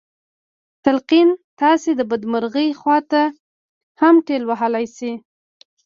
[0.85, 1.29] تلقين
[1.61, 3.23] تاسې د بدمرغۍ خواته
[4.01, 5.11] هم ټېل وهلی شي.